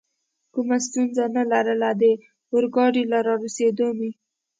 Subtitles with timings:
[0.53, 2.03] کومه ستونزه نه لرله، د
[2.53, 4.09] اورګاډي له رارسېدو مې.